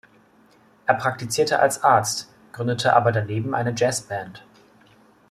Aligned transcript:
Er 0.87 0.95
praktizierte 0.95 1.59
als 1.59 1.83
Arzt, 1.83 2.33
gründete 2.53 2.95
aber 2.95 3.11
daneben 3.11 3.53
eine 3.53 3.75
Jazzband. 3.77 4.43